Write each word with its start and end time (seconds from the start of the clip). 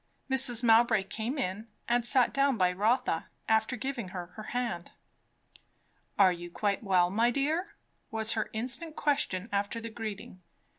Mrs. 0.31 0.63
Mowbray 0.63 1.03
came 1.03 1.37
in 1.37 1.67
and 1.87 2.03
sat 2.03 2.33
down 2.33 2.57
by 2.57 2.71
Rotha, 2.73 3.27
after 3.47 3.75
giving 3.75 4.07
her 4.07 4.25
her 4.33 4.45
hand. 4.57 4.89
"Are 6.17 6.31
you 6.33 6.49
quite 6.49 6.81
well, 6.83 7.11
my 7.11 7.29
dear?" 7.29 7.75
was 8.09 8.33
her 8.33 8.49
instant 8.51 8.95
question 8.95 9.47
after 9.51 9.79
the 9.79 9.91
greeting. 9.91 10.41